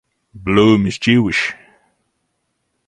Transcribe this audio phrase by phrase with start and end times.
[0.33, 1.53] Bloom is Jewish.